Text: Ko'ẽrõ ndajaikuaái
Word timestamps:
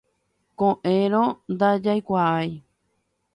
Ko'ẽrõ 0.59 1.19
ndajaikuaái 1.53 2.49